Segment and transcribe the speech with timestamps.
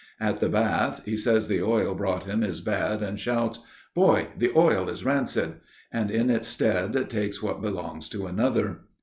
[0.19, 3.59] At the bath he says the oil brought him is bad, and shouts:
[3.93, 5.57] "Boy, the oil is rancid;"
[5.91, 8.79] and in its stead takes what belongs to another.